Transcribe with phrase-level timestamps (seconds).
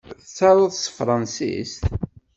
[0.21, 1.83] Tettaruḍ s tefṛansist?